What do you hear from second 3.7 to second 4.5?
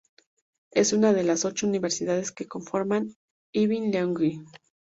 League.